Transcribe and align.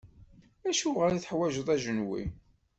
Acuɣer 0.69 1.11
i 1.13 1.19
teḥwaǧeḍ 1.23 1.67
ajenwi? 1.75 2.23